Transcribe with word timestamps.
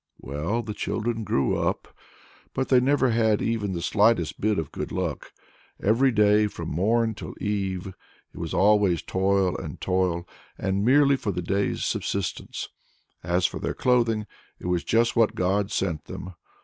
Well, 0.19 0.63
the 0.63 0.73
children 0.73 1.23
grew 1.23 1.55
up, 1.55 1.95
but 2.55 2.69
they 2.69 2.79
never 2.79 3.11
had 3.11 3.39
even 3.39 3.73
the 3.73 3.83
slightest 3.83 4.41
bit 4.41 4.57
of 4.57 4.71
good 4.71 4.91
luck. 4.91 5.31
Every 5.79 6.11
day, 6.11 6.47
from 6.47 6.69
morn 6.69 7.13
till 7.13 7.35
eve, 7.39 7.85
it 8.33 8.39
was 8.39 8.51
always 8.51 9.03
toil 9.03 9.55
and 9.55 9.79
toil, 9.79 10.27
and 10.57 10.77
all 10.77 10.83
merely 10.85 11.17
for 11.17 11.31
the 11.31 11.43
day's 11.43 11.85
subsistence. 11.85 12.69
As 13.21 13.45
for 13.45 13.59
their 13.59 13.75
clothing, 13.75 14.25
it 14.57 14.65
was 14.65 14.83
just 14.83 15.15
what 15.15 15.35
God 15.35 15.69
sent 15.69 16.05
them! 16.05 16.33